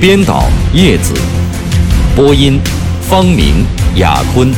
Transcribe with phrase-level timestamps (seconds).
[0.00, 1.12] 编导叶子，
[2.14, 2.60] 播音
[3.02, 4.48] 方明、雅坤。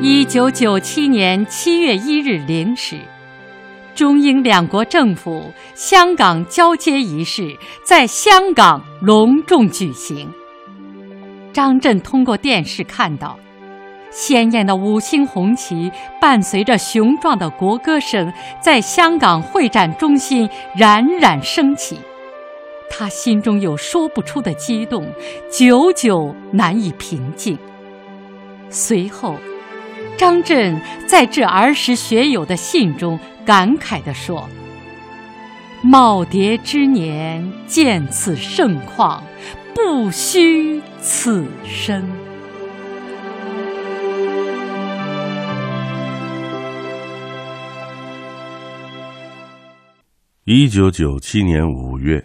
[0.00, 2.98] 一九九七年七月一日零时。
[3.94, 10.28] 中英两国政府香港交接仪式在香港隆重举行。
[11.52, 13.38] 张震通过电视看到，
[14.10, 21.98] 鲜艳的五星红旗伴随着雄壮的国歌声，在香港会展中心冉冉升起。
[22.88, 25.06] 他心中有说不出的激动，
[25.50, 27.58] 久久难以平静。
[28.70, 29.36] 随后，
[30.16, 33.20] 张震在致儿时学友的信中。
[33.44, 34.48] 感慨地说
[35.84, 39.20] ：“耄耋之年见此盛况，
[39.74, 42.06] 不虚此生。”
[50.44, 52.24] 一九九七年五月，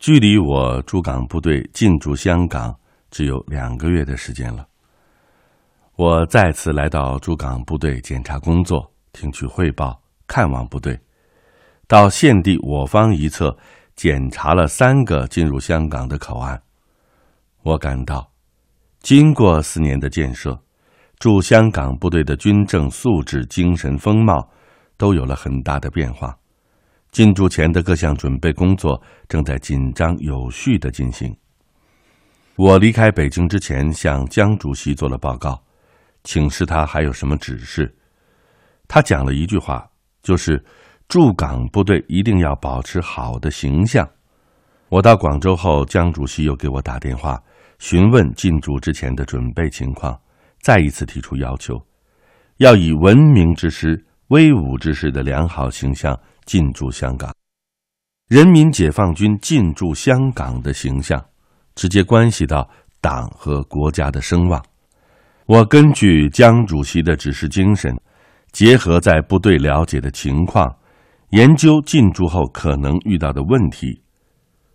[0.00, 2.74] 距离我驻港部队进驻香港
[3.10, 4.66] 只有两个月的时间了。
[5.96, 8.90] 我再次来到驻港部队检查工作。
[9.14, 11.00] 听取汇报，看望部队，
[11.86, 13.56] 到现地我方一侧
[13.94, 16.60] 检查了三个进入香港的口岸。
[17.62, 18.30] 我感到，
[19.00, 20.60] 经过四年的建设，
[21.18, 24.46] 驻香港部队的军政素质、精神风貌
[24.98, 26.36] 都有了很大的变化。
[27.10, 31.34] 进驻前的各项准备工作正在紧张有序的进行。
[32.56, 35.62] 我离开北京之前，向江主席做了报告，
[36.24, 37.96] 请示他还有什么指示。
[38.86, 39.88] 他讲了一句话，
[40.22, 40.62] 就是
[41.08, 44.08] 驻港部队一定要保持好的形象。
[44.88, 47.42] 我到广州后，江主席又给我打电话，
[47.78, 50.18] 询问进驻之前的准备情况，
[50.60, 51.80] 再一次提出要求，
[52.58, 57.34] 要以文明之师、威武之师的良好形象进驻香港。
[58.28, 61.22] 人民解放军进驻香港的形象，
[61.74, 62.68] 直接关系到
[63.00, 64.62] 党和国家的声望。
[65.46, 67.94] 我根据江主席的指示精神。
[68.54, 70.72] 结合在部队了解的情况，
[71.30, 74.00] 研究进驻后可能遇到的问题。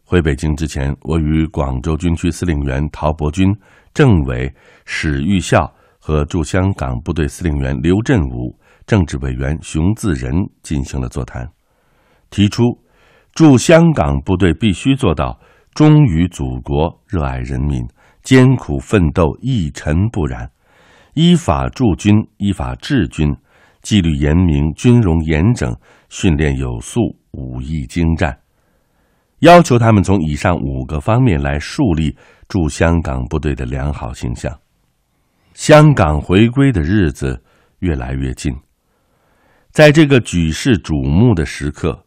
[0.03, 3.55] 回北京之前，我与广州军区司令员陶伯钧、
[3.93, 4.53] 政委
[4.83, 8.53] 史玉孝和驻香港部队司令员刘振武、
[8.85, 11.49] 政治委员熊自仁进行了座谈，
[12.29, 12.63] 提出
[13.33, 15.39] 驻香港部队必须做到
[15.73, 17.81] 忠于祖国、热爱人民、
[18.23, 20.51] 艰苦奋斗、一尘不染，
[21.13, 23.33] 依法驻军、依法治军。
[23.81, 25.75] 纪律严明，军容严整，
[26.09, 26.99] 训练有素，
[27.31, 28.37] 武艺精湛。
[29.39, 32.15] 要求他们从以上五个方面来树立
[32.49, 34.53] 驻香港部队的良好形象。
[35.53, 37.41] 香港回归的日子
[37.79, 38.53] 越来越近，
[39.71, 42.05] 在这个举世瞩目的时刻，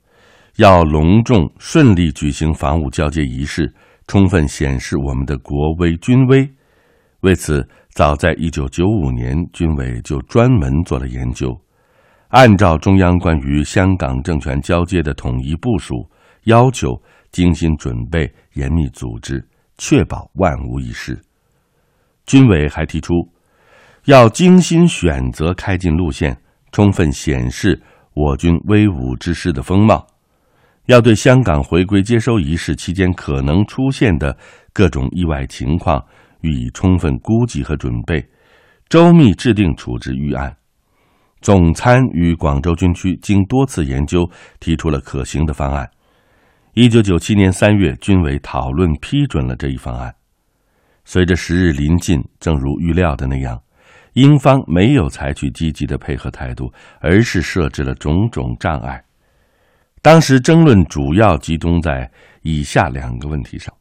[0.56, 3.72] 要隆重顺利举行防务交接仪式，
[4.06, 6.46] 充分显示我们的国威军威。
[7.20, 11.54] 为此，早在一九九五年，军委就专门做了研究，
[12.28, 16.08] 按照中央关于香港政权交接的统一部署
[16.44, 16.88] 要求，
[17.32, 21.20] 精心准备、严密组织，确保万无一失。
[22.24, 23.12] 军委还提出，
[24.06, 26.34] 要精心选择开进路线，
[26.70, 27.78] 充分显示
[28.14, 29.98] 我军威武之师的风貌；
[30.86, 34.34] 要对香港回归接收仪式期间可能出现的
[34.72, 36.02] 各种意外情况。
[36.42, 38.24] 予以充分估计和准备，
[38.88, 40.54] 周密制定处置预案。
[41.40, 44.30] 总参与广州军区经多次研究，
[44.60, 45.90] 提出了可行的方案。
[46.74, 50.14] 一九九七年三月，军委讨论批准了这一方案。
[51.04, 53.60] 随着时日临近，正如预料的那样，
[54.12, 59.02] 英方没有采取积极的配合态度，而是设置了种种障碍。
[60.00, 62.08] 当时争论主要集中在
[62.42, 63.74] 以下两个问题上。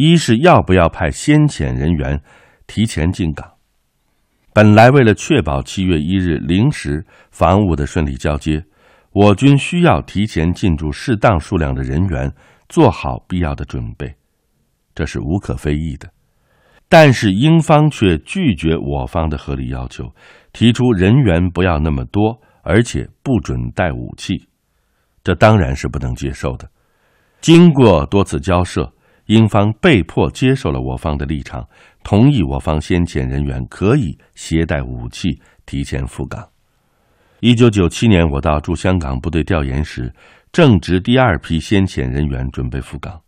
[0.00, 2.22] 一是要不要派先遣人员
[2.68, 3.54] 提前进港？
[4.54, 8.64] 本来为了确保七月一日零时防务的顺利交接，
[9.10, 12.32] 我军需要提前进驻适当数量的人员，
[12.68, 14.14] 做好必要的准备。
[14.94, 16.08] 这是无可非议的。
[16.88, 20.14] 但是英方却拒绝我方的合理要求，
[20.52, 24.46] 提出人员不要那么多，而且不准带武器，
[25.24, 26.70] 这当然是不能接受的。
[27.40, 28.92] 经过多次交涉，
[29.28, 31.66] 英方被迫接受了我方的立场，
[32.02, 36.46] 同意我方先遣人员可以携带武器提前赴港。
[37.40, 40.12] 一九九七年，我到驻香港部队调研时，
[40.50, 43.20] 正值第二批先遣人员准备赴港。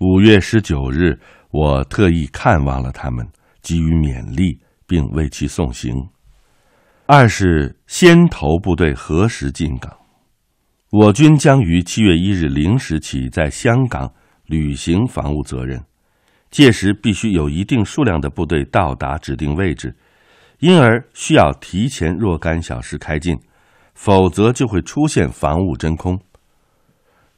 [0.00, 1.20] 五月十九日。
[1.50, 3.26] 我特意看望了他们，
[3.62, 5.94] 给予勉励，并为其送行。
[7.06, 9.90] 二是先头部队何时进港？
[10.90, 14.12] 我军将于七月一日零时起在香港
[14.48, 15.82] 履行防务责任，
[16.50, 19.94] 届时必须有一定数量的部队到达指定位置，
[20.58, 23.38] 因而需要提前若干小时开进，
[23.94, 26.18] 否则就会出现防务真空。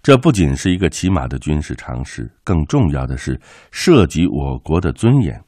[0.03, 3.39] 这不仅是一个起码的军事常识，更重要的是
[3.71, 5.43] 涉及我国的尊严。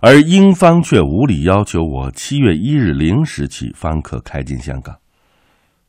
[0.00, 4.96] 而英方却无理要求我七月一日零时起方可开进香港，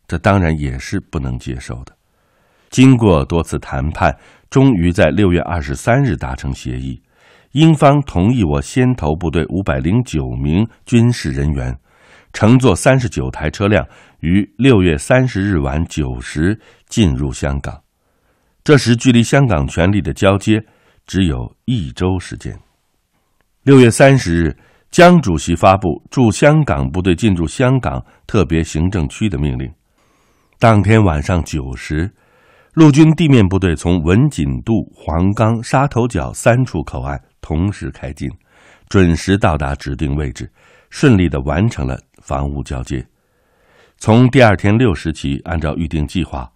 [0.07, 1.98] 这当然也是不能接受的。
[2.69, 4.15] 经过多次谈判，
[4.49, 7.01] 终于在六月二十三日达成协议，
[7.51, 11.75] 英方同意我先头部队五百零九名军事人员。
[12.31, 13.83] 乘坐三十九台车辆，
[14.19, 17.81] 于六月三十日晚九时进入香港。
[18.63, 20.63] 这时，距离香港权力的交接
[21.07, 22.55] 只有一周时间。
[23.63, 24.55] 六月三十日，
[24.91, 29.67] 江主席发布驻香港部队进驻香港特别行政区的命令。
[30.59, 32.11] 当天晚上九时，
[32.79, 38.29] 陆军地面部队从文锦渡、黄冈、沙头角三处口岸同时开进，
[38.87, 40.49] 准时到达指定位置，
[40.89, 41.99] 顺利的完成了。
[42.21, 43.05] 防务交接，
[43.97, 46.49] 从第二天六时起，按照预定计划，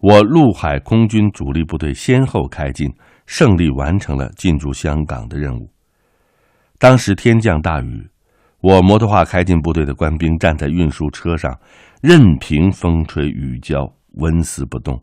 [0.00, 2.92] 我陆海空军主力部队先后开进，
[3.26, 5.70] 胜利完成了进驻香港的任务。
[6.80, 8.10] 当时天降大雨，
[8.60, 11.56] 我摩托化开进部队的官兵站在运输车上，
[12.02, 15.00] 任凭风吹雨浇，纹丝不动，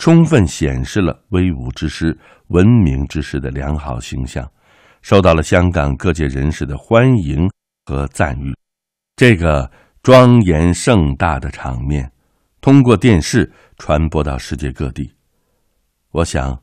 [0.00, 4.50] 充分显示了威武之师、文明之师的良好形象，
[5.02, 7.46] 受到了香港各界人士的欢迎
[7.84, 8.56] 和赞誉。
[9.14, 9.70] 这个
[10.02, 12.10] 庄严盛大的场面，
[12.62, 15.12] 通过电视传播到世界各地。
[16.12, 16.58] 我想，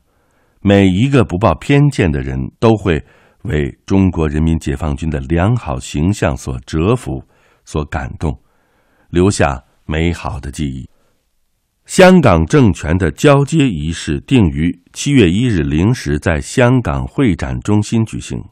[0.60, 3.00] 每一个不抱偏见的人都会
[3.44, 7.22] 为中国人民解放军的良好形象所折服、
[7.64, 8.36] 所感动，
[9.10, 10.90] 留下美好的记忆。
[11.88, 18.44] 香港政权的交接仪式定于七月一日零时在香港会展中心举行。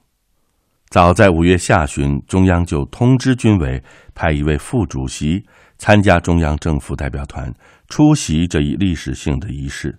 [0.88, 3.84] 早在五月下旬，中央就通知军委
[4.14, 5.44] 派一位副主席
[5.76, 7.52] 参加中央政府代表团
[7.88, 9.98] 出席这一历史性的仪式。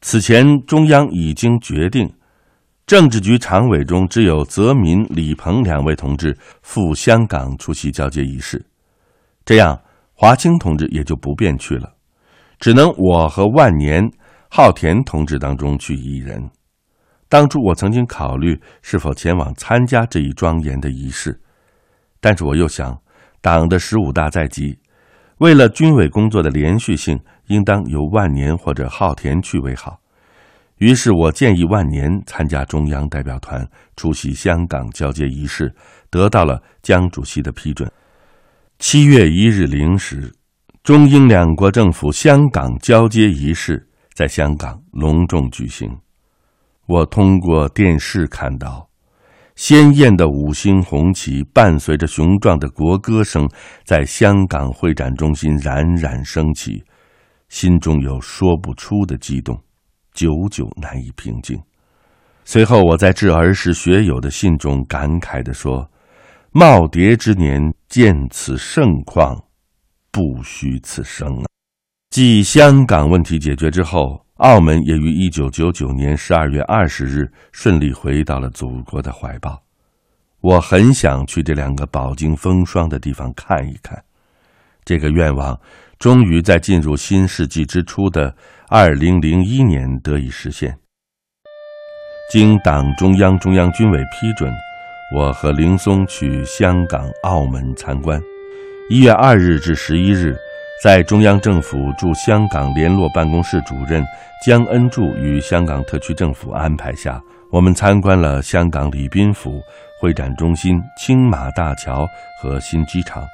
[0.00, 2.08] 此前，中央已经决定，
[2.86, 8.64] 政治局常委中只有泽民、李鹏两位同志赴香港出席交接仪式，
[9.44, 9.82] 这样
[10.14, 11.94] 华清同志也就不便去了，
[12.58, 14.02] 只能我和万年、
[14.50, 16.50] 浩田同志当中去一人。
[17.28, 21.40] 当初我曾经考虑是否前往参加这一庄严的仪式，
[22.20, 22.96] 但是我又想，
[23.40, 24.78] 党的十五大在即，
[25.38, 27.18] 为了军委工作的连续性，
[27.48, 29.98] 应当由万年或者浩田去为好。
[30.78, 33.66] 于是我建议万年参加中央代表团
[33.96, 35.74] 出席香港交接仪式，
[36.10, 37.90] 得到了江主席的批准。
[38.78, 40.32] 七月一日零时，
[40.86, 45.90] 中英两国政府香港交接仪式在香港隆重举行。
[46.86, 48.88] 我通过电视看到，
[49.56, 53.48] 鲜艳的五星红旗伴随着雄壮的国歌声，
[53.82, 56.84] 在香港会展中心冉冉升起，
[57.48, 59.60] 心中有说不出的激动，
[60.14, 61.60] 久久难以平静。
[62.44, 65.90] 随后，我在致儿时学友的信中感慨地说
[66.54, 69.42] ：“耄耋之年见此盛况，
[70.16, 71.44] 不虚此生啊！”
[72.08, 74.24] 继香港问题解决之后。
[74.36, 79.58] 澳门也于一九九九年十二月二十日顺利回到了祖国的怀抱。
[80.42, 83.98] 我很想去这两个饱经风霜的地方看一看。
[84.84, 85.58] 这个愿望
[85.98, 88.36] 终于在进入新世纪之初的
[88.68, 90.78] 二零零一年得以实现。
[92.30, 94.52] 经党中央、中央军委批准，
[95.16, 98.20] 我和林松去香港、澳门参观。
[98.88, 100.36] 一月二日至十一日。
[100.80, 104.04] 在中央政府驻香港联络办公室主任
[104.44, 109.60] 江恩柱与香港特区政府安排下，我们参观了香港礼宾府、
[110.00, 112.06] 会展中心、青马大桥
[112.40, 113.24] 和新机场，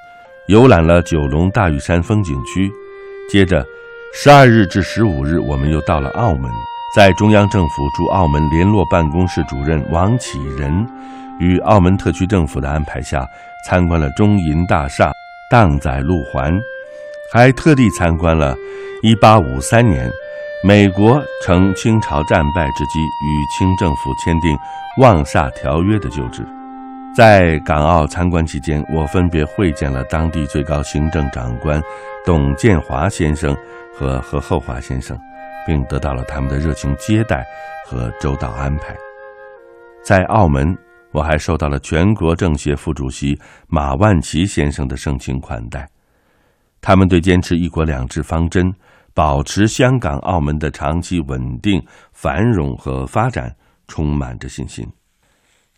[0.46, 2.70] 游览了九龙大屿山风景区。
[3.30, 3.62] 接着，
[4.14, 6.50] 十二日至十五日，我们又到了澳门，
[6.96, 10.86] 在中央政府驻澳门联络办公室主任王启仁
[11.40, 13.26] 与澳门特区政府的安排下，
[13.66, 15.10] 参观了中银大厦、
[15.52, 16.58] 荡仔路环，
[17.30, 18.56] 还特地参观了
[19.02, 20.10] 1853年
[20.64, 24.50] 美国乘清朝战败之机与清政府签订
[25.02, 26.42] 《望厦条约》的旧址。
[27.14, 31.82] 在港澳参观期间，我分别会见了当地最高行政长官
[32.24, 33.54] 董建华先生
[33.94, 35.14] 和何厚华先生，
[35.66, 37.44] 并得到了他们的热情接待
[37.86, 38.96] 和周到安排。
[40.02, 40.74] 在澳门，
[41.12, 43.38] 我还受到了全国政协副主席
[43.68, 45.88] 马万祺先生的盛情款待。
[46.80, 48.72] 他们对坚持“一国两制”方针、
[49.14, 51.80] 保持香港、澳门的长期稳定、
[52.12, 53.54] 繁荣和发展
[53.86, 54.84] 充满着信心。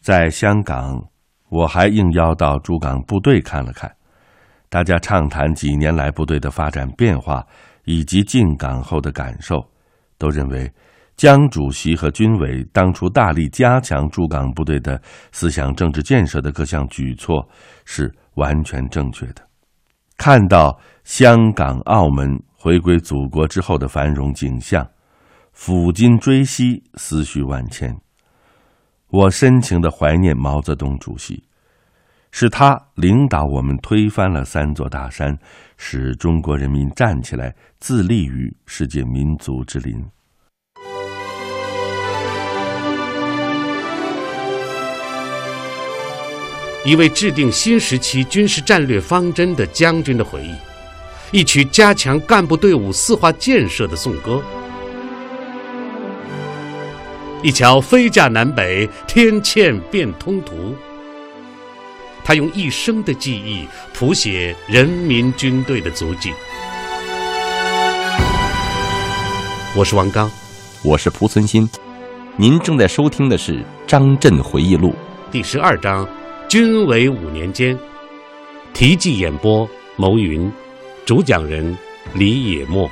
[0.00, 1.02] 在香港。
[1.50, 3.88] 我还应邀到驻港部队看了看，
[4.68, 7.46] 大家畅谈几年来部队的发展变化
[7.84, 9.64] 以及进港后的感受，
[10.18, 10.68] 都认为
[11.16, 17.48] 江主席和军委当初大力加强驻港部队的思想政治建设的各项举措
[17.84, 19.42] 是完全正确的。
[20.16, 24.84] 看到香港、澳门回归祖国之后的繁荣景象，
[25.56, 27.96] 抚今追昔，思绪万千。
[29.08, 31.44] 我深情的怀念毛泽东主席，
[32.32, 35.38] 是他领导我们推翻了三座大山，
[35.76, 40.04] 使中国人民站起来，自立于世界民族之林。
[46.84, 50.54] 一位制定新时期军事战略方针的将军的回忆，
[51.38, 54.42] 一曲加强干部队伍四化建设的颂歌。
[57.42, 60.76] 一桥飞架南北，天堑变通途。
[62.22, 66.32] 他用一生的记忆谱写人民军队的足迹。
[69.74, 70.30] 我是王刚，
[70.82, 71.66] 我是蒲存昕，
[72.36, 73.52] 您正在收听的是
[73.86, 74.90] 《张震回忆录》
[75.30, 76.08] 第十二章：
[76.54, 77.76] 军委五年间。
[78.72, 80.48] 题记演播：牟云，
[81.04, 81.76] 主讲人
[82.14, 82.88] 李野墨。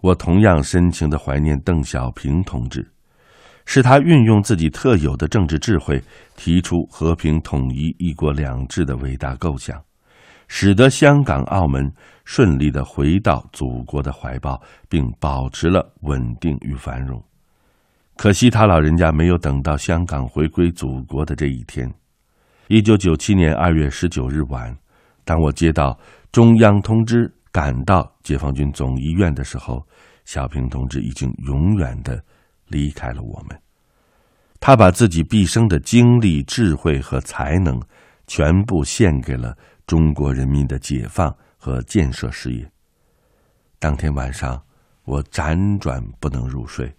[0.00, 2.90] 我同样深情的怀念邓小平同志，
[3.66, 6.02] 是他运用自己特有的政治智慧，
[6.38, 9.78] 提出和平统一、一国两制的伟大构想，
[10.48, 11.90] 使得香港、澳门
[12.24, 17.22] 顺利的回到祖国的怀抱，并保持了稳定与繁荣。
[18.16, 21.88] 可惜他老人家没有等到香港回归祖国的这一天。
[22.66, 24.76] 一九九七年二月十九日晚，
[25.24, 25.96] 当我接到
[26.32, 27.32] 中央通知。
[27.50, 29.82] 赶到解放军总医院的时候，
[30.26, 32.22] 小平同志已经永远的
[32.66, 33.58] 离开了我们。
[34.60, 37.80] 他把自己毕生的精力、智慧和才能，
[38.26, 39.56] 全部献给了
[39.88, 42.70] 中国人民的解放和建设事业。
[43.78, 44.62] 当天晚上，
[45.04, 46.94] 我辗转不能入睡。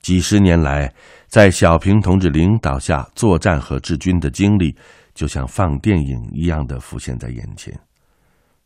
[0.00, 0.92] 几十年来，
[1.28, 4.76] 在小平同志领导下作战和治军的经历，
[5.14, 7.74] 就像放电影一样的浮现在眼前。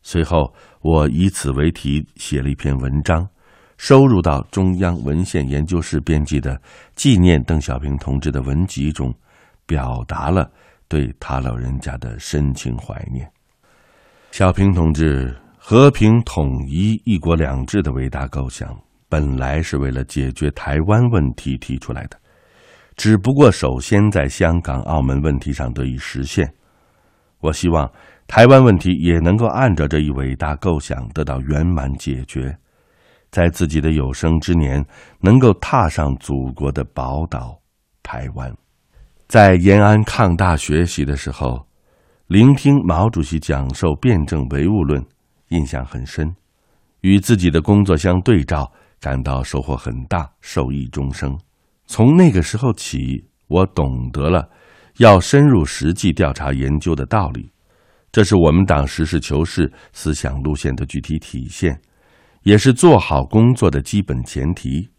[0.01, 3.25] 随后，我以此为题写了一篇文章，
[3.77, 6.61] 收入到中央文献研究室编辑的
[6.93, 9.13] 纪念邓小平同志的文集中，
[9.65, 10.51] 表达了
[10.89, 13.31] 对他老人家的深情怀念。
[14.31, 18.77] 小平同志和平统一、一国两制的伟大构想，
[19.07, 22.17] 本来是为了解决台湾问题提出来的，
[22.97, 26.53] 只不过首先在香港、澳门问题上得以实现。
[27.39, 27.89] 我希望。
[28.31, 32.55] 台湾问题也能够按照这一伟大构想得到圆满解决，
[33.31, 34.85] 在自己的有生之年
[35.19, 37.59] 能够踏上祖国的宝岛
[38.03, 38.55] 台湾。
[39.29, 41.67] 在延安抗大学习的时候，
[42.25, 45.05] 聆听毛主席讲授辩证唯物论，
[45.49, 46.33] 印象很深，
[47.01, 51.37] 与自己的工作相对照，感到收获很大，受益终生。
[51.85, 54.49] 从那个时候起，我懂得了
[54.97, 57.51] 要深入实际调查研究的道理。
[58.11, 61.79] 这是我们党实事求是思想路线的具体体现，
[62.41, 64.89] 也是做好工作的基本前提。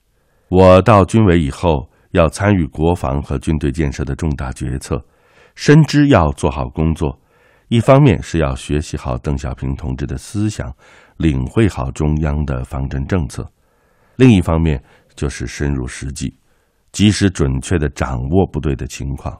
[0.51, 5.05] 我到军委以后，要参与国防和军队建设的重大决策，
[5.55, 7.21] 深知要做好工作，
[7.69, 10.75] 一方面是要学习好邓小平同志的思想，
[11.19, 13.45] 领会好中央的方针政策；
[14.17, 14.83] 另一方面
[15.15, 16.37] 就是深入实际，
[16.93, 19.39] 及时准确的掌握部队的情况。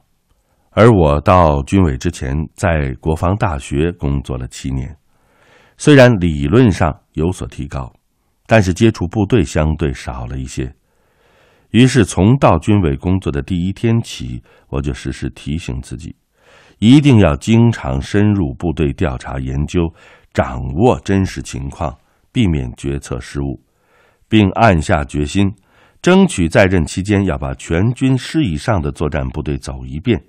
[0.69, 4.95] 而我到军委之前，在国防大学工作了七年，
[5.75, 7.91] 虽然理论上有所提高，
[8.47, 10.73] 但是接触部队相对少了一些。
[11.71, 16.15] 于是从到军委工作的第一天起，我就时时提醒自己，
[16.79, 19.81] 一定要经常深入部队调查研究，
[20.33, 21.97] 掌握真实情况，
[22.31, 23.61] 避免决策失误，
[24.27, 25.49] 并暗下决心，
[26.01, 30.21] 争取在任期间要把全军师以上的作战部队走一遍，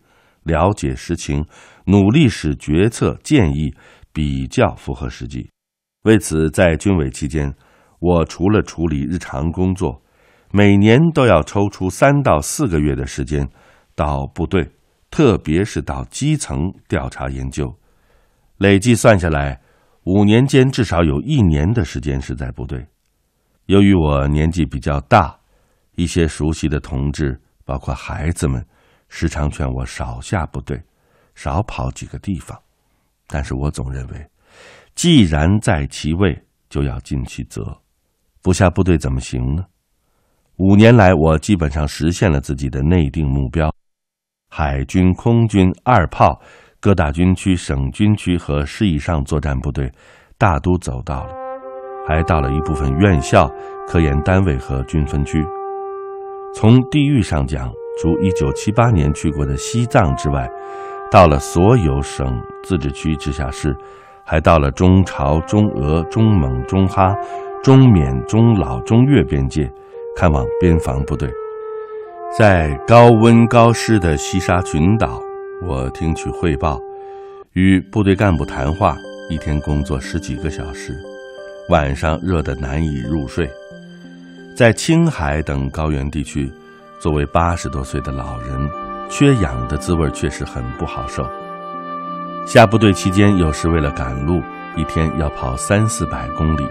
[0.44, 1.44] 了解实情，
[1.86, 3.74] 努力使决策建议
[4.12, 5.48] 比较符合实际。
[6.04, 7.52] 为此，在军委期间，
[7.98, 10.00] 我除了处理日常工作，
[10.52, 13.48] 每年都要抽出三到四个月的时间
[13.94, 14.70] 到部队。
[15.10, 17.78] 特别是到基层调查研究，
[18.56, 19.60] 累计算下来，
[20.04, 22.86] 五年间至少有一年的时间是在部队。
[23.66, 25.38] 由于我年纪比较大，
[25.96, 28.64] 一些熟悉的同志，包括孩子们，
[29.10, 30.82] 时常劝我少下部队，
[31.34, 32.58] 少跑几个地方。
[33.26, 34.26] 但是我总认为，
[34.94, 37.82] 既然在其位，就要尽其责，
[38.40, 39.66] 不下部队怎么行呢？
[40.64, 43.68] 五年来，我基本上实现了自己的内定目标。
[44.48, 46.40] 海军、空军、二炮、
[46.80, 49.90] 各大军区、省军区和师以上作战部队，
[50.38, 51.34] 大都走到了，
[52.06, 53.50] 还到了一部分院校、
[53.88, 55.44] 科研单位和军分区。
[56.54, 57.68] 从地域上讲，
[58.00, 60.48] 除1978年去过的西藏之外，
[61.10, 63.76] 到了所有省、自治区、直辖市，
[64.24, 67.12] 还到了中朝、中俄、中蒙、中哈、
[67.64, 69.68] 中缅、中老、中越边界，
[70.16, 71.28] 看望边防部队。
[72.38, 75.22] 在高温高湿的西沙群岛，
[75.62, 76.80] 我听取汇报，
[77.52, 78.96] 与部队干部谈话，
[79.28, 80.96] 一天工作十几个小时，
[81.68, 83.50] 晚上热得难以入睡。
[84.56, 86.50] 在青海等高原地区，
[86.98, 88.70] 作为八十多岁的老人，
[89.10, 91.26] 缺氧的滋味确实很不好受。
[92.46, 94.42] 下部队期间，有时为了赶路，
[94.74, 96.66] 一天要跑三四百公里，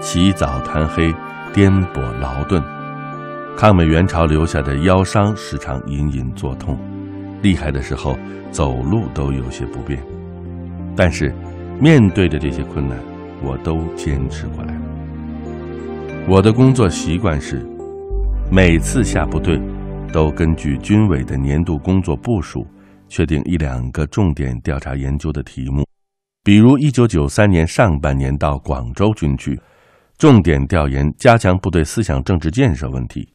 [0.00, 1.14] 起早贪黑，
[1.52, 2.62] 颠簸劳顿。
[3.56, 6.76] 抗美援朝留下的腰伤时常隐隐作痛，
[7.40, 8.18] 厉害的时候
[8.50, 10.02] 走路都有些不便。
[10.96, 11.32] 但是，
[11.80, 12.98] 面对着这些困难，
[13.42, 14.80] 我都坚持过来了。
[16.28, 17.64] 我的工作习惯是，
[18.50, 19.60] 每次下部队，
[20.12, 22.66] 都根据军委的年度工作部署，
[23.08, 25.86] 确定一两个重点调查研究的题目。
[26.42, 29.58] 比如，一九九三年上半年到广州军区，
[30.18, 33.28] 重点调研加强部队思想政治建设问题。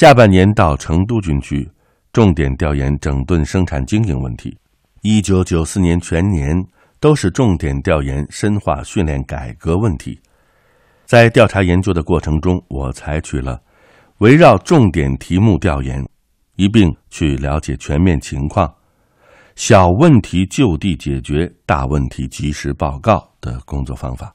[0.00, 1.70] 下半年到成都军区，
[2.10, 4.56] 重点调研整顿生产经营问题。
[5.02, 6.56] 一九九四年全年
[6.98, 10.18] 都是重点调研深化训练改革问题。
[11.04, 13.60] 在调查研究的过程中，我采取了
[14.20, 16.02] 围绕重点题目调研，
[16.56, 18.72] 一并去了解全面情况，
[19.54, 24.34] 小问题就地解决，大问题及时报告的工作方法。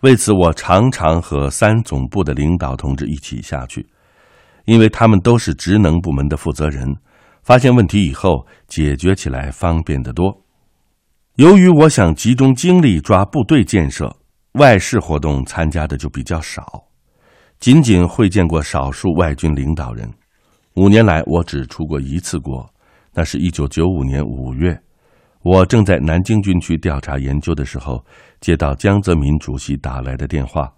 [0.00, 3.86] 为此，我常常和三总部的领导同志一起下去。
[4.68, 6.86] 因为他们都是职能部门的负责人，
[7.42, 10.42] 发现问题以后解决起来方便得多。
[11.36, 14.14] 由于我想集中精力抓部队建设，
[14.58, 16.84] 外事活动参加的就比较少，
[17.58, 20.06] 仅仅会见过少数外军领导人。
[20.74, 22.68] 五年来，我只出过一次国，
[23.14, 24.78] 那是一九九五年五月，
[25.44, 28.04] 我正在南京军区调查研究的时候，
[28.42, 30.70] 接到江泽民主席打来的电话，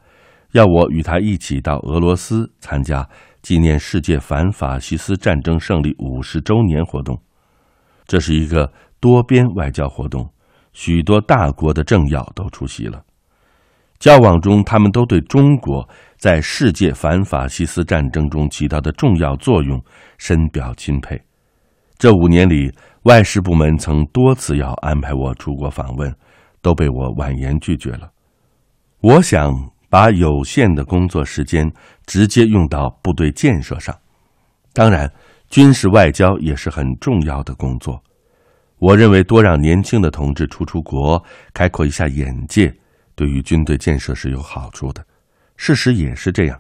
[0.53, 3.05] 要我与他一起到俄罗斯参加。
[3.42, 7.18] 纪念世界反法西斯战争胜利五十周年活动，
[8.07, 10.29] 这是一个多边外交活动，
[10.72, 13.03] 许多大国的政要都出席了。
[13.98, 19.83] 交往中，他们都对中国在世界反法西斯战争中起到的重要作用
[20.18, 21.20] 深表钦佩。
[21.98, 22.70] 这五年里，
[23.03, 26.14] 外事部门曾多次要安排我出国访问，
[26.61, 28.11] 都被我婉言拒绝了。
[29.00, 29.70] 我想。
[29.90, 31.70] 把有限的工作时间
[32.07, 33.94] 直接用到部队建设上，
[34.72, 35.12] 当然，
[35.50, 38.00] 军事外交也是很重要的工作。
[38.79, 41.22] 我认为多让年轻的同志出出国，
[41.53, 42.72] 开阔一下眼界，
[43.16, 45.05] 对于军队建设是有好处的。
[45.57, 46.59] 事实也是这样。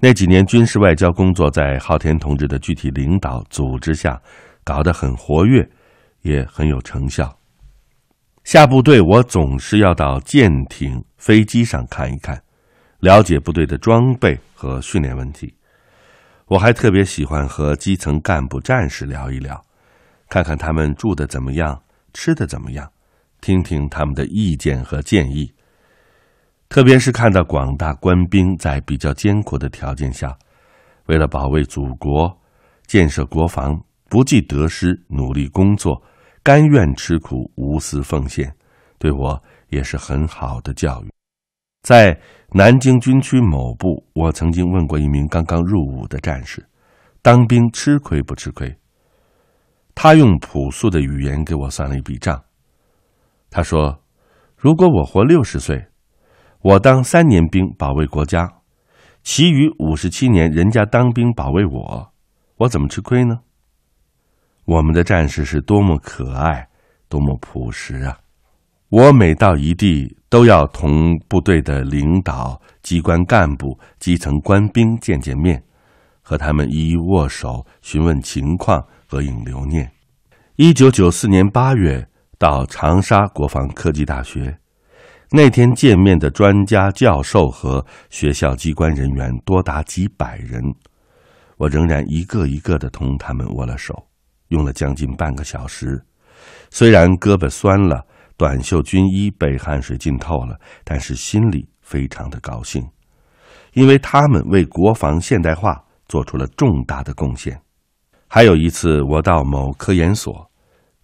[0.00, 4.20] 那几年军事外交工作在昊天同志的具体领导组织下，
[4.64, 5.66] 搞得很活跃，
[6.22, 7.38] 也很有成效。
[8.42, 12.42] 下部队，我总是要到舰艇、飞机上看一看，
[13.00, 15.54] 了解部队的装备和训练问题。
[16.46, 19.62] 我还特别喜欢和基层干部战士聊一聊，
[20.30, 21.78] 看看他们住的怎么样，
[22.14, 22.90] 吃的怎么样，
[23.42, 25.52] 听听他们的意见和建议。
[26.70, 30.34] 特别是看到广大官兵在比较艰苦的条件下，
[31.04, 32.34] 为了保卫祖国、
[32.86, 33.78] 建设国防，
[34.08, 36.02] 不计得失，努力工作。
[36.42, 38.50] 甘愿吃苦、无私奉献，
[38.98, 41.10] 对我也是很好的教育。
[41.82, 42.20] 在
[42.52, 46.68] 南京军区某部，我曾经问过一名刚刚入伍的战士
[47.22, 48.76] ：“当兵吃亏不吃亏？”
[49.94, 52.42] 他用朴素的语言给我算了一笔账。
[53.50, 54.02] 他说
[54.56, 55.86] ：“如果我活六十岁，
[56.60, 58.46] 我当三年兵保卫国家，
[59.22, 62.12] 其余五十七年人家当兵保卫我，
[62.58, 63.40] 我怎么吃亏呢？”
[64.66, 66.68] 我们的战士是多么可爱，
[67.08, 68.18] 多么朴实啊！
[68.90, 75.62] 我每到一地，都要同部队的领导、机关干部、基层官兵见见面，
[76.22, 79.88] 和他们一一握手，询问情况，合影留念。
[80.56, 82.04] 一九九四年八月，
[82.36, 84.58] 到长沙国防科技大学，
[85.30, 90.60] 那天见面的专家、教授和学校机关人员多达几百人，
[91.58, 94.04] 我仍然一个一个的同他们握了手。
[94.48, 96.02] 用了将近半个小时，
[96.70, 98.04] 虽然胳膊酸了，
[98.40, 102.82] 短袖军衣被汗水浸透了，但是心里非常的高兴，
[103.74, 107.60] 因为他们为国防现代化做出了重大的贡献。
[108.26, 110.50] 还有一次，我到某科研所，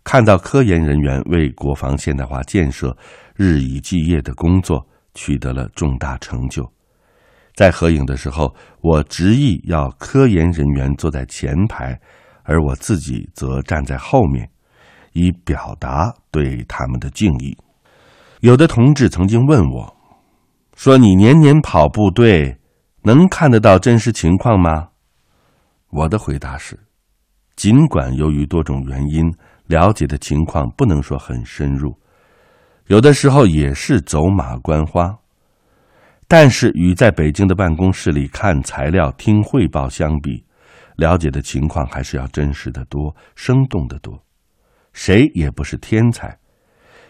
[0.02, 2.96] 看到科研人员为国防现代化建设
[3.34, 6.66] 日以继夜的工作取得了重大成就，
[7.54, 12.00] 在合影的时候，我执意要科研人员坐在前排。
[12.48, 14.48] 而我自己则站在后面，
[15.16, 17.56] 以表达对他们的敬意。
[18.40, 19.96] 有的同志曾经问我，
[20.76, 22.58] 说：“你年年跑部队，
[23.02, 24.88] 能看得到真实情况吗？”
[25.88, 26.78] 我的回答是：
[27.56, 29.32] 尽管由于多种原因，
[29.68, 31.98] 了解的情况不能说很深入，
[32.88, 35.16] 有的时候也是走马观花，
[36.28, 40.44] 但是与在北京的办公室里看材料、听汇报相比。
[40.96, 44.25] 了解的情况还是要真实的多、生动的多。
[44.96, 46.34] 谁也不是天才，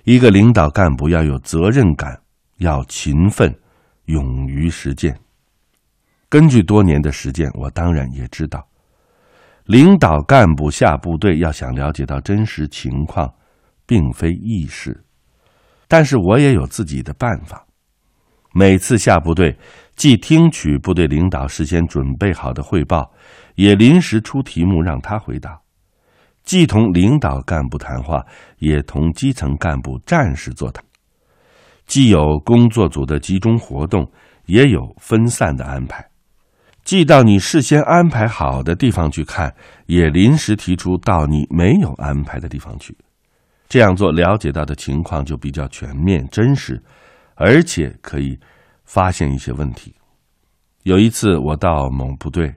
[0.02, 2.20] 一个领导干部要有责任感，
[2.58, 3.56] 要勤奋，
[4.06, 5.16] 勇于实践。
[6.28, 8.66] 根据多年的实践，我当然也知道，
[9.66, 13.32] 领导干部下部队要想了解到真实情况，
[13.86, 15.00] 并非易事。
[15.86, 17.64] 但是我也有自己的办法。
[18.52, 19.56] 每次下部队，
[19.94, 23.12] 既听取部队领导事先准备好的汇报。
[23.54, 25.58] 也临时出题目让他回答，
[26.46, 28.24] 既同领导干部谈话，
[28.60, 30.82] 也同基层干部战士座谈，
[31.86, 34.08] 既有工作组的集中活动，
[34.44, 36.08] 也有分散的安排，
[36.84, 39.52] 既到你事先安排好的地方去看，
[39.86, 42.96] 也临时提出到你没有安排的地方去，
[43.68, 46.80] 这样做了解到的情况就比较全面真实，
[47.34, 48.38] 而且可以
[48.84, 49.92] 发现一些问题。
[50.84, 52.54] 有一次我到某部队。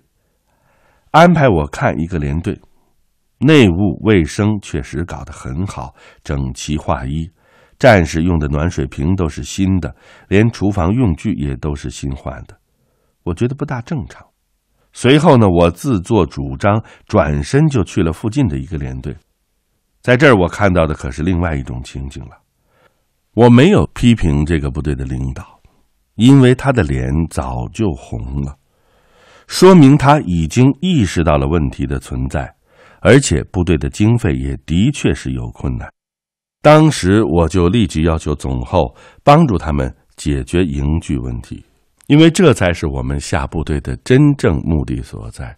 [1.12, 2.56] 安排我看一个连队，
[3.40, 7.30] 内务卫生确实搞得很好，整齐划一，
[7.78, 9.96] 战士用的暖水瓶都是新的，
[10.28, 12.58] 连厨房用具也都是新换的，
[13.24, 14.26] 我觉得不大正常。
[14.92, 19.16] 随后呢，我自作主张转身就去了附近的一个连队，
[20.02, 22.32] 在这儿我看到的可是另外一种情景了。
[23.36, 25.62] 我没有批评这个部队的领导，
[26.16, 28.58] 因为他的脸早就红了。
[29.48, 32.54] 说明他已经意识到了问题的存在，
[33.02, 35.90] 而且部队的经费也的确是有困难，
[36.62, 41.64] 当时我就立即要求总后帮助他们解决营具问题，
[42.08, 45.56] 因为这才是我们下部队的真正目的所在，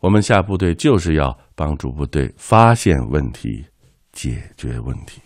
[0.00, 3.64] 我们下部队就是要帮助部队发现问题，
[4.12, 5.22] 解决问题。